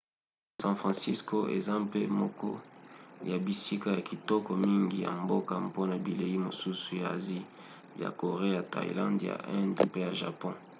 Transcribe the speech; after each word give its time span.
san 0.61 0.75
francisco 0.81 1.37
eza 1.57 1.73
mpe 1.85 2.01
moko 2.21 2.49
ya 3.29 3.37
bisika 3.45 3.87
ya 3.97 4.01
kitoko 4.09 4.49
mingi 4.65 4.97
ya 5.05 5.11
mboka 5.23 5.53
mpona 5.67 5.95
bilei 6.05 6.37
mosusu 6.47 6.89
ya 7.01 7.07
asie: 7.17 7.41
ya 8.01 8.09
corée 8.19 8.51
ya 8.57 8.63
thaïlande 8.73 9.23
ya 9.31 9.35
inde 9.59 9.81
mpe 9.89 9.97
ya 10.05 10.11
japon 10.21 10.53